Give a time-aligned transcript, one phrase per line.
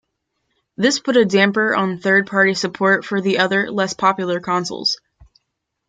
[0.75, 4.97] This put a damper on third party support for the other, less popular consoles.